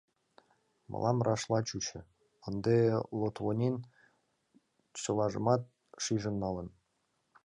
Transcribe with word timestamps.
Мылам 0.91 1.17
рашла 1.27 1.59
чучо: 1.67 1.99
ынде 2.47 2.75
Лотвонен 3.19 3.75
чылажымат 5.01 5.61
шижын 6.03 6.35
налын. 6.43 6.67